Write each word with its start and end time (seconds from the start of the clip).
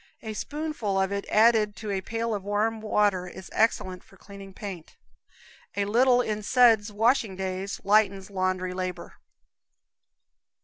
A 0.23 0.33
spoonful 0.33 0.99
of 0.99 1.11
it 1.11 1.27
added 1.29 1.75
to 1.75 1.91
a 1.91 2.01
pail 2.01 2.33
of 2.33 2.41
warm 2.43 2.81
water 2.81 3.27
is 3.27 3.51
excellent 3.53 4.03
for 4.03 4.17
cleaning 4.17 4.51
paint. 4.51 4.97
A 5.75 5.85
little 5.85 6.21
in 6.21 6.41
suds 6.41 6.91
washing 6.91 7.35
days 7.35 7.79
lightens 7.83 8.31
laundry 8.31 8.73
labor. 8.73 9.17